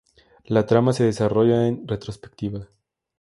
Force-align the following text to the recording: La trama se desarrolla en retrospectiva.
La 0.45 0.65
trama 0.65 0.93
se 0.93 1.03
desarrolla 1.03 1.67
en 1.67 1.87
retrospectiva. 1.87 2.67